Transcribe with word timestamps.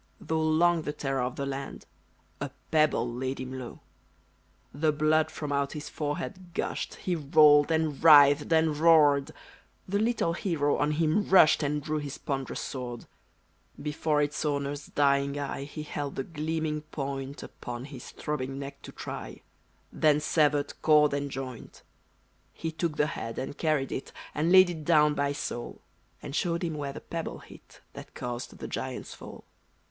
Though 0.19 0.41
long 0.41 0.81
the 0.81 0.93
terror 0.93 1.21
of 1.21 1.35
the 1.35 1.45
land, 1.45 1.85
A 2.39 2.49
pebble 2.71 3.07
laid 3.07 3.39
him 3.39 3.53
low. 3.59 3.81
The 4.73 4.91
blood 4.91 5.29
from 5.29 5.51
out 5.51 5.73
his 5.73 5.89
forehead 5.89 6.55
gushed. 6.55 6.95
He 6.95 7.15
rolled, 7.15 7.69
and 7.69 8.03
writhed, 8.03 8.51
and 8.51 8.75
roared: 8.75 9.29
The 9.87 9.99
little 9.99 10.33
hero 10.33 10.77
on 10.77 10.93
him 10.93 11.29
rushed, 11.29 11.61
And 11.61 11.83
drew 11.83 11.99
his 11.99 12.17
ponderous 12.17 12.61
sword. 12.61 13.05
Before 13.79 14.23
its 14.23 14.43
owner's 14.43 14.87
dying 14.87 15.37
eye 15.37 15.65
He 15.65 15.83
held 15.83 16.15
the 16.15 16.23
gleaming 16.23 16.81
point 16.81 17.43
Upon 17.43 17.85
his 17.85 18.09
throbbing 18.09 18.57
neck 18.57 18.81
to 18.81 18.91
try; 18.91 19.41
Then 19.93 20.19
severed 20.19 20.81
cord 20.81 21.13
and 21.13 21.29
joint. 21.29 21.83
He 22.55 22.71
took 22.71 22.97
the 22.97 23.05
head, 23.05 23.37
and 23.37 23.55
carried 23.55 23.91
it 23.91 24.11
And 24.33 24.51
laid 24.51 24.71
it 24.71 24.83
down 24.83 25.13
by 25.13 25.33
Saul; 25.33 25.79
And 26.23 26.35
showed 26.35 26.63
him 26.63 26.73
where 26.73 26.91
the 26.93 27.01
pebble 27.01 27.37
hit 27.37 27.81
That 27.93 28.15
caused 28.15 28.57
the 28.57 28.67
giant's 28.67 29.13
fall. 29.13 29.43